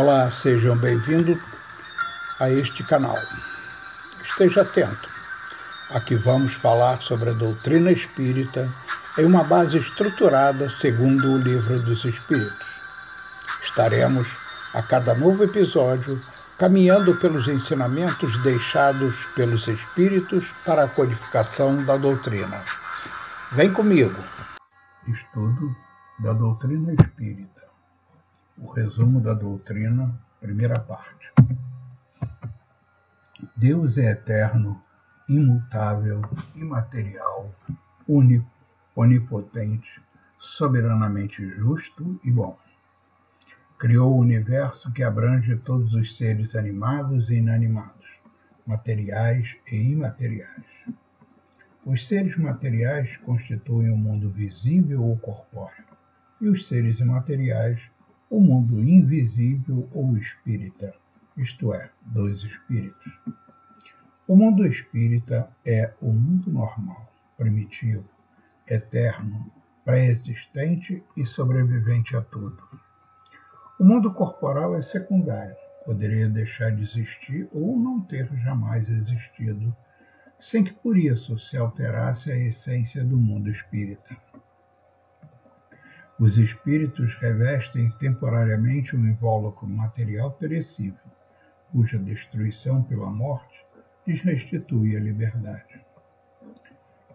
[0.00, 1.40] Olá, sejam bem-vindos
[2.38, 3.18] a este canal.
[4.22, 5.08] Esteja atento.
[5.90, 8.72] Aqui vamos falar sobre a doutrina espírita
[9.18, 12.68] em uma base estruturada segundo o Livro dos Espíritos.
[13.60, 14.28] Estaremos,
[14.72, 16.20] a cada novo episódio,
[16.58, 22.62] caminhando pelos ensinamentos deixados pelos Espíritos para a codificação da doutrina.
[23.50, 24.22] Vem comigo!
[25.08, 25.74] Estudo
[26.20, 27.67] da doutrina espírita.
[28.60, 31.32] O resumo da doutrina, primeira parte.
[33.56, 34.82] Deus é eterno,
[35.28, 36.22] imutável,
[36.56, 37.54] imaterial,
[38.08, 38.50] único,
[38.96, 40.02] onipotente,
[40.38, 42.58] soberanamente justo e bom.
[43.78, 48.08] Criou o universo que abrange todos os seres animados e inanimados,
[48.66, 50.66] materiais e imateriais.
[51.86, 55.84] Os seres materiais constituem o mundo visível ou corpóreo,
[56.40, 57.88] e os seres imateriais
[58.30, 60.94] o mundo invisível ou espírita,
[61.36, 63.12] isto é, dos espíritos.
[64.26, 68.04] O mundo espírita é o mundo normal, primitivo,
[68.66, 69.50] eterno,
[69.82, 72.62] pré-existente e sobrevivente a tudo.
[73.80, 79.74] O mundo corporal é secundário, poderia deixar de existir ou não ter jamais existido,
[80.38, 84.14] sem que por isso se alterasse a essência do mundo espírita.
[86.20, 90.98] Os espíritos revestem temporariamente um invólucro material perecível,
[91.70, 93.64] cuja destruição pela morte
[94.04, 95.80] lhes restitui a liberdade.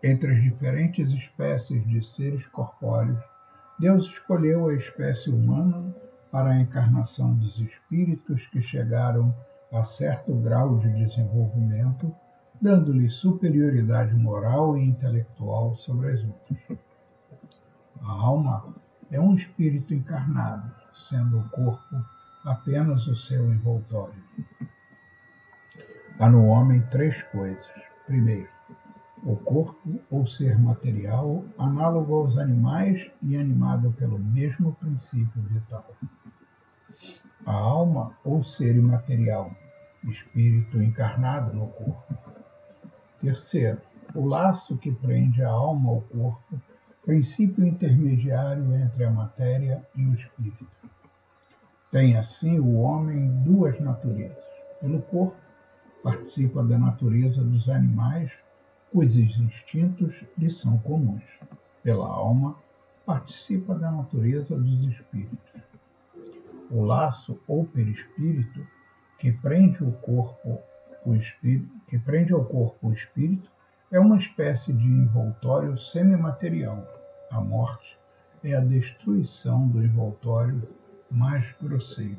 [0.01, 3.21] Entre as diferentes espécies de seres corpóreos,
[3.77, 5.93] Deus escolheu a espécie humana
[6.31, 9.35] para a encarnação dos espíritos que chegaram
[9.69, 12.15] a certo grau de desenvolvimento,
[12.61, 16.79] dando-lhe superioridade moral e intelectual sobre as outras.
[18.01, 18.73] A alma
[19.13, 22.03] é um espírito encarnado, sendo o corpo
[22.43, 24.21] apenas o seu envoltório.
[26.19, 27.71] Há no homem três coisas.
[28.07, 28.49] Primeiro,
[29.23, 35.95] o corpo ou ser material, análogo aos animais e animado pelo mesmo princípio vital.
[37.45, 39.55] A alma ou ser imaterial,
[40.05, 42.17] espírito encarnado no corpo.
[43.21, 43.79] Terceiro,
[44.15, 46.59] o laço que prende a alma ao corpo
[47.03, 50.67] princípio intermediário entre a matéria e o espírito.
[51.91, 54.43] Tem assim o homem duas naturezas.
[54.79, 55.35] Pelo corpo,
[56.01, 58.31] participa da natureza dos animais,
[58.91, 61.23] cujos instintos lhe são comuns.
[61.83, 62.57] Pela alma,
[63.05, 65.61] participa da natureza dos espíritos.
[66.71, 68.65] O laço ou perispírito
[69.19, 70.59] que prende o corpo,
[71.05, 73.51] o espírito, que prende ao corpo o espírito,
[73.93, 76.83] é uma espécie de envoltório semimaterial.
[77.29, 77.95] A morte
[78.43, 80.67] é a destruição do envoltório
[81.11, 82.17] mais grosseiro.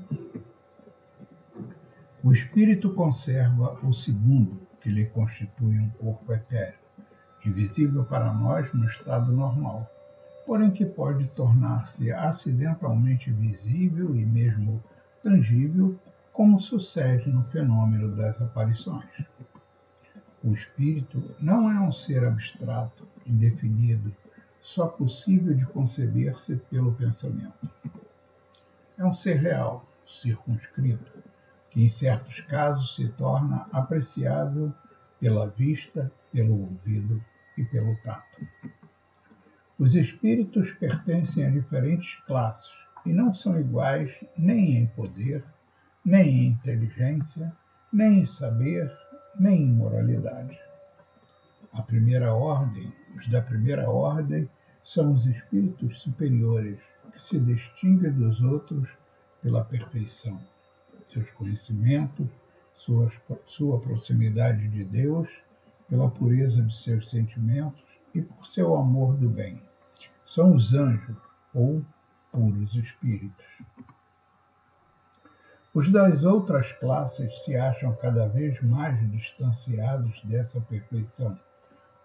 [2.23, 6.79] O espírito conserva o segundo, que lhe constitui um corpo etéreo,
[7.45, 9.91] invisível para nós no estado normal,
[10.47, 14.81] porém que pode tornar-se acidentalmente visível e mesmo
[15.25, 15.99] tangível,
[16.33, 19.11] como sucede no fenômeno das aparições.
[20.45, 24.15] O espírito não é um ser abstrato, indefinido,
[24.61, 27.67] só possível de conceber-se pelo pensamento.
[28.99, 31.11] É um ser real, circunscrito,
[31.71, 34.71] que em certos casos se torna apreciável
[35.19, 37.25] pela vista, pelo ouvido
[37.57, 38.47] e pelo tato.
[39.79, 42.71] Os espíritos pertencem a diferentes classes
[43.07, 45.43] e não são iguais nem em poder,
[46.05, 47.51] nem em inteligência,
[47.91, 48.93] nem em saber,
[49.39, 50.59] nem imoralidade.
[51.73, 54.49] A primeira ordem, os da primeira ordem,
[54.83, 56.79] são os espíritos superiores
[57.13, 58.91] que se distinguem dos outros
[59.43, 60.41] pela perfeição,
[61.07, 62.27] seus conhecimentos,
[62.75, 63.11] sua,
[63.47, 65.29] sua proximidade de Deus,
[65.89, 67.83] pela pureza de seus sentimentos
[68.15, 69.61] e por seu amor do bem.
[70.25, 71.17] São os anjos
[71.53, 71.85] ou
[72.33, 73.45] puros espíritos.
[75.75, 81.37] Os das outras classes se acham cada vez mais distanciados dessa perfeição,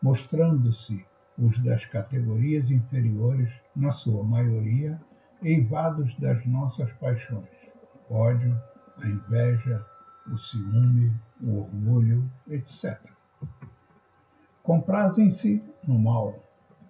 [0.01, 1.05] mostrando-se
[1.37, 4.99] os das categorias inferiores, na sua maioria,
[5.43, 7.47] eivados das nossas paixões,
[8.09, 8.59] ódio,
[9.03, 9.85] a inveja,
[10.33, 12.99] o ciúme, o orgulho, etc.
[14.63, 16.43] Comprazem-se no mal.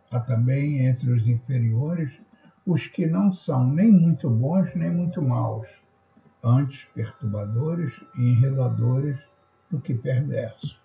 [0.09, 2.17] Há também entre os inferiores
[2.65, 5.67] os que não são nem muito bons nem muito maus,
[6.43, 9.19] antes perturbadores e enredadores
[9.69, 10.79] do que perversos.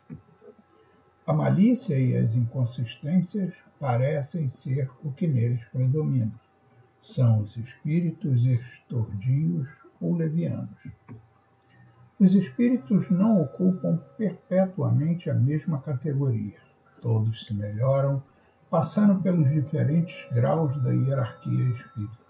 [1.27, 6.33] A malícia e as inconsistências parecem ser o que neles predomina.
[7.01, 9.69] São os espíritos estordios
[10.01, 10.79] ou levianos.
[12.19, 16.59] Os espíritos não ocupam perpetuamente a mesma categoria.
[17.01, 18.23] Todos se melhoram,
[18.71, 22.25] passando pelos diferentes graus da hierarquia espírita.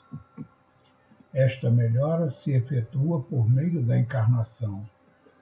[1.35, 4.89] Esta melhora se efetua por meio da encarnação,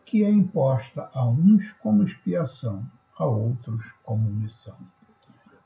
[0.07, 4.77] que é imposta a uns como expiação, a outros como missão.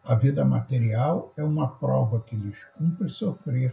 [0.05, 3.73] A vida material é uma prova que lhes cumpre sofrer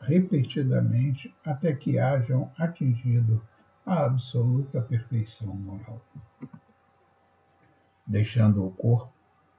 [0.00, 3.40] repetidamente até que hajam atingido
[3.86, 6.00] a absoluta perfeição moral.
[8.04, 9.12] Deixando o corpo,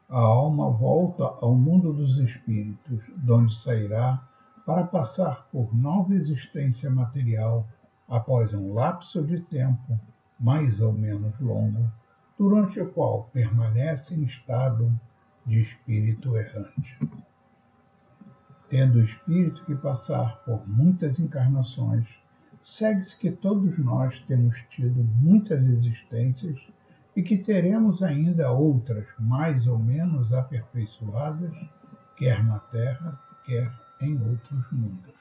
[0.09, 4.21] a alma volta ao mundo dos espíritos, donde sairá
[4.65, 7.67] para passar por nova existência material
[8.07, 9.99] após um lapso de tempo
[10.39, 11.89] mais ou menos longo,
[12.37, 14.91] durante o qual permanece em estado
[15.45, 16.99] de espírito errante.
[18.69, 22.07] Tendo o espírito que passar por muitas encarnações,
[22.63, 26.59] segue-se que todos nós temos tido muitas existências
[27.15, 31.53] e que teremos ainda outras mais ou menos aperfeiçoadas,
[32.15, 33.71] quer na Terra, quer
[34.03, 35.13] em outros mundos.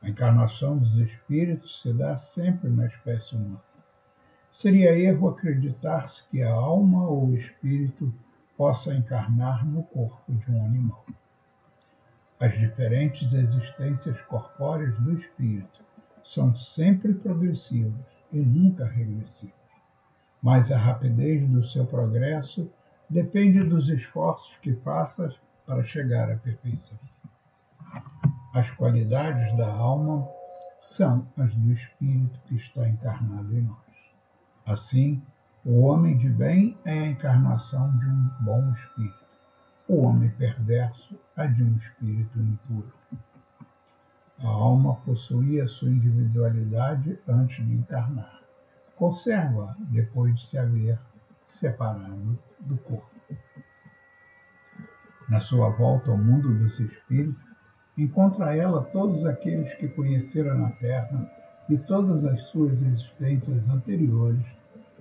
[0.00, 3.62] A encarnação dos espíritos se dá sempre na espécie humana.
[4.52, 8.14] Seria erro acreditar-se que a alma ou o espírito
[8.56, 11.04] possa encarnar no corpo de um animal.
[12.38, 15.82] As diferentes existências corpóreas do espírito
[16.22, 19.54] são sempre progressivas e nunca regressivas,
[20.42, 22.70] mas a rapidez do seu progresso
[23.08, 25.34] depende dos esforços que faças
[25.66, 26.98] para chegar à perfeição.
[28.54, 30.28] As qualidades da alma
[30.80, 34.14] são as do espírito que está encarnado em nós.
[34.64, 35.20] Assim,
[35.64, 39.24] o homem de bem é a encarnação de um bom espírito.
[39.88, 42.92] O homem perverso é de um espírito impuro.
[44.38, 48.40] A alma possuía sua individualidade antes de encarnar.
[48.94, 50.96] Conserva depois de se haver
[51.48, 53.10] separado do corpo.
[55.28, 57.53] Na sua volta ao mundo dos espíritos,
[57.96, 61.30] encontra ela todos aqueles que conheceram na Terra
[61.68, 64.44] e todas as suas existências anteriores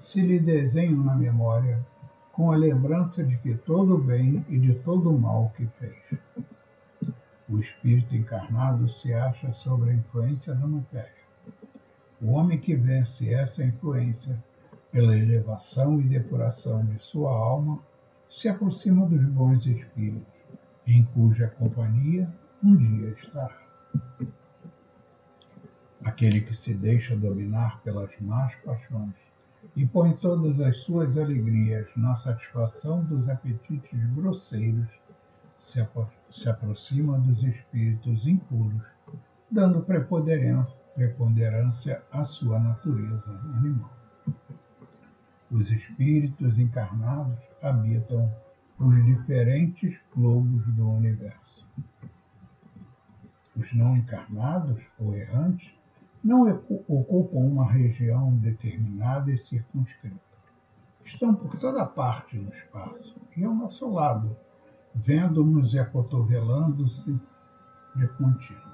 [0.01, 1.83] se lhe desenham na memória
[2.31, 5.95] com a lembrança de que todo o bem e de todo o mal que fez.
[7.49, 11.23] O espírito encarnado se acha sob a influência da matéria.
[12.21, 14.41] O homem que vence essa influência
[14.91, 17.79] pela elevação e depuração de sua alma
[18.29, 20.33] se aproxima dos bons espíritos,
[20.87, 22.31] em cuja companhia
[22.63, 23.61] um dia estará.
[26.05, 29.13] Aquele que se deixa dominar pelas más paixões
[29.75, 34.87] e põe todas as suas alegrias na satisfação dos apetites grosseiros,
[35.57, 38.83] se, apro se aproxima dos espíritos impuros,
[39.51, 43.91] dando preponderância, preponderância à sua natureza animal.
[45.51, 48.33] Os espíritos encarnados habitam
[48.79, 51.65] os diferentes globos do universo.
[53.55, 55.71] Os não encarnados ou errantes
[56.23, 56.47] não
[56.87, 60.33] ocupam uma região determinada e circunscrita.
[61.03, 64.35] Estão por toda parte no espaço e ao nosso lado,
[64.95, 67.19] vendo-nos e acotovelando-se
[67.95, 68.73] de contínuo.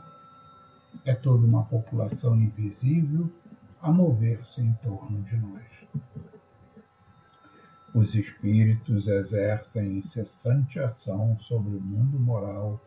[1.03, 3.29] É toda uma população invisível
[3.81, 5.63] a mover-se em torno de nós.
[7.93, 12.79] Os espíritos exercem incessante ação sobre o mundo moral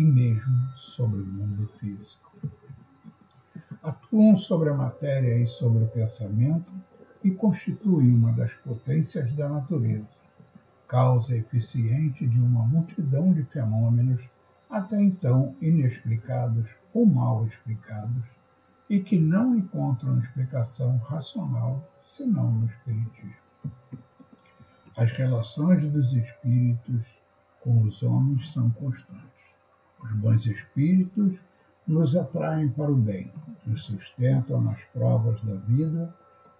[0.00, 2.32] e mesmo sobre o mundo físico
[3.82, 6.72] atuam sobre a matéria e sobre o pensamento
[7.22, 10.22] e constituem uma das potências da natureza,
[10.88, 14.22] causa eficiente de uma multidão de fenômenos
[14.70, 18.24] até então inexplicados ou mal explicados
[18.88, 23.36] e que não encontram explicação racional senão no Espiritismo.
[24.96, 27.04] As relações dos espíritos
[27.60, 29.39] com os homens são constantes.
[30.02, 31.38] Os bons espíritos
[31.86, 33.32] nos atraem para o bem,
[33.66, 36.14] nos sustentam nas provas da vida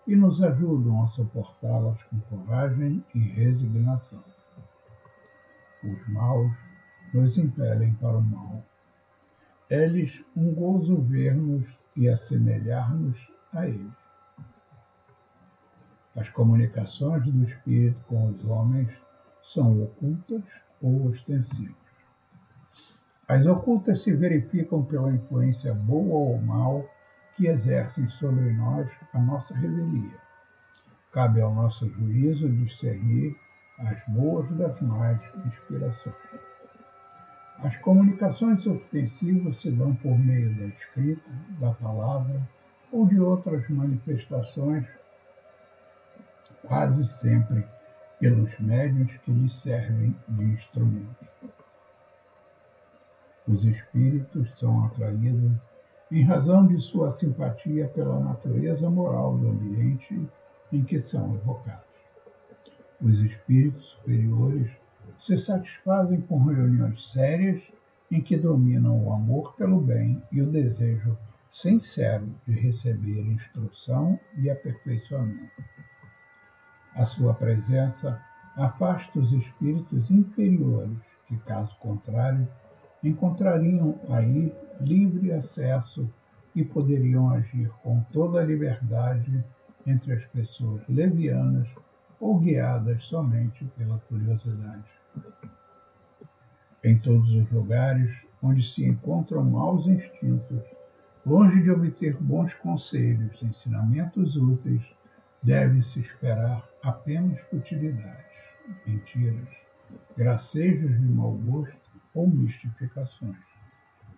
[0.06, 4.22] e nos ajudam a suportá-las com coragem e resignação.
[5.84, 6.52] Os maus
[7.14, 8.62] nos impelem para o mal.
[9.68, 11.64] É-lhes um gozo ver-nos
[11.96, 13.16] e assemelhar-nos
[13.52, 14.00] a eles.
[16.16, 18.90] As comunicações do Espírito com os homens
[19.42, 20.42] são ocultas
[20.82, 21.79] ou ostensivas.
[23.30, 26.84] As ocultas se verificam pela influência boa ou mal
[27.36, 30.18] que exercem sobre nós a nossa revelia.
[31.12, 33.36] Cabe ao nosso juízo discernir
[33.78, 36.16] as boas das más inspirações.
[37.62, 42.48] As comunicações ostensivas se dão por meio da escrita, da palavra
[42.90, 44.84] ou de outras manifestações,
[46.66, 47.64] quase sempre
[48.18, 51.30] pelos médios que lhes servem de instrumento.
[53.50, 55.50] Os espíritos são atraídos
[56.08, 60.24] em razão de sua simpatia pela natureza moral do ambiente
[60.72, 61.84] em que são evocados.
[63.02, 64.70] Os espíritos superiores
[65.18, 67.60] se satisfazem com reuniões sérias
[68.08, 71.18] em que dominam o amor pelo bem e o desejo
[71.50, 75.64] sincero de receber instrução e aperfeiçoamento.
[76.94, 78.22] A sua presença
[78.56, 82.46] afasta os espíritos inferiores, que, caso contrário,
[83.02, 86.08] encontrariam aí livre acesso
[86.54, 89.44] e poderiam agir com toda a liberdade
[89.86, 91.68] entre as pessoas levianas
[92.18, 94.84] ou guiadas somente pela curiosidade.
[96.84, 98.10] Em todos os lugares
[98.42, 100.62] onde se encontram maus instintos,
[101.24, 104.82] longe de obter bons conselhos, ensinamentos úteis,
[105.42, 108.24] deve-se esperar apenas futilidades,
[108.86, 109.48] mentiras,
[110.16, 113.36] gracejos de mau gosto ou mistificações,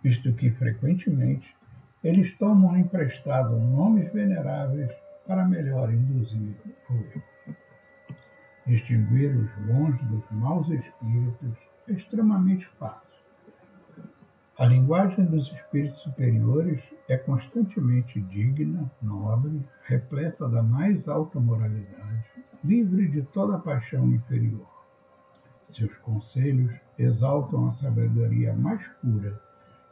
[0.03, 1.55] visto que frequentemente
[2.03, 4.91] eles tomam emprestado nomes veneráveis
[5.27, 6.57] para melhor induzir
[6.91, 7.23] o erro.
[8.67, 11.57] Distinguir os bons dos maus espíritos
[11.89, 13.13] é extremamente fácil.
[14.59, 22.25] A linguagem dos espíritos superiores é constantemente digna, nobre, repleta da mais alta moralidade,
[22.63, 24.72] livre de toda paixão inferior.
[25.73, 29.41] Seus conselhos exaltam a sabedoria mais pura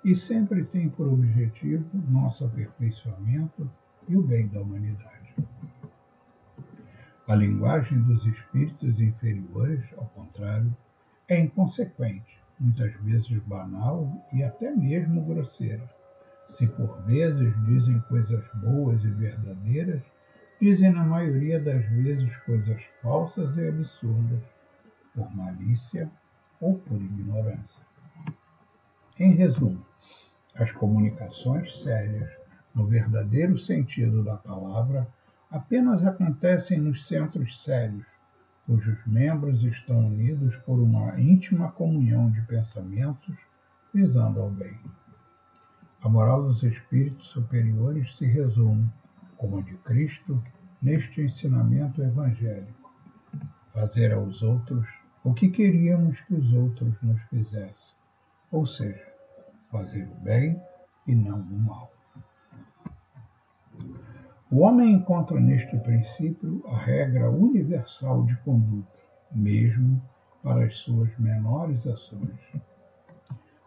[0.04, 3.68] e sempre têm por objetivo nosso aperfeiçoamento
[4.06, 5.34] e o bem da humanidade.
[7.26, 10.76] A linguagem dos espíritos inferiores, ao contrário,
[11.26, 15.88] é inconsequente, muitas vezes banal e até mesmo grosseira.
[16.46, 20.02] Se por vezes dizem coisas boas e verdadeiras,
[20.60, 24.42] dizem na maioria das vezes coisas falsas e absurdas,
[25.14, 26.10] por malícia
[26.60, 27.84] ou por ignorância.
[29.18, 29.84] Em resumo,
[30.54, 32.30] as comunicações sérias,
[32.74, 35.08] no verdadeiro sentido da palavra,
[35.50, 38.06] apenas acontecem nos centros sérios,
[38.66, 43.36] cujos membros estão unidos por uma íntima comunhão de pensamentos
[43.92, 44.78] visando ao bem.
[46.02, 48.88] A moral dos espíritos superiores se resume,
[49.36, 50.42] como a de Cristo,
[50.80, 52.90] neste ensinamento evangélico:
[53.72, 57.96] fazer aos outros o que queríamos que os outros nos fizessem,
[58.50, 59.06] ou seja,
[59.70, 60.60] fazer o bem
[61.06, 61.92] e não o mal.
[64.50, 68.98] O homem encontra neste princípio a regra universal de conduta,
[69.30, 70.02] mesmo
[70.42, 72.40] para as suas menores ações.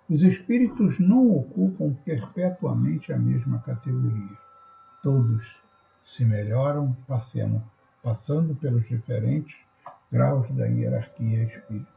[0.09, 4.37] Os espíritos não ocupam perpetuamente a mesma categoria.
[5.01, 5.55] Todos
[6.03, 7.63] se melhoram passando,
[8.59, 9.55] pelos diferentes
[10.13, 11.91] graus da hierarquia espírita.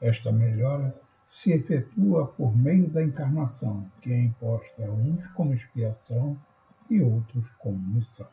[0.00, 0.94] Esta melhora
[1.26, 6.38] se efetua por meio da encarnação, que é imposta a uns como expiação
[6.88, 8.28] e outros como missão.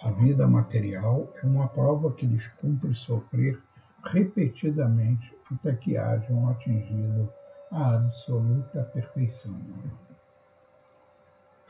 [0.00, 3.62] A vida material é uma prova que lhes cumpre sofrer
[4.02, 7.30] repetidamente até que hajam atingido
[7.70, 9.60] a absoluta perfeição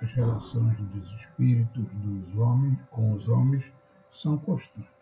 [0.00, 3.64] As relações dos espíritos dos homens com os homens
[4.12, 4.95] são constantes.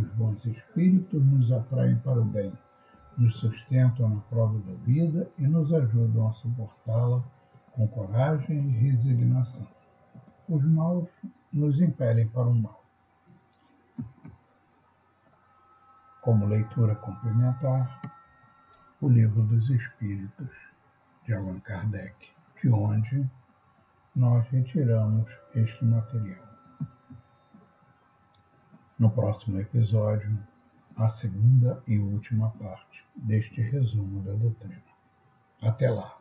[0.00, 2.52] Os bons espíritos nos atraem para o bem,
[3.18, 7.22] nos sustentam na prova da vida e nos ajudam a suportá-la
[7.72, 9.68] com coragem e resignação
[10.50, 11.08] os maus
[11.52, 12.84] nos impelem para o mal.
[16.20, 18.02] Como leitura complementar,
[19.00, 20.50] o Livro dos Espíritos,
[21.24, 23.30] de Allan Kardec, de onde
[24.16, 26.49] nós retiramos este material.
[29.00, 30.38] No próximo episódio,
[30.94, 34.82] a segunda e última parte deste resumo da doutrina.
[35.62, 36.19] Até lá!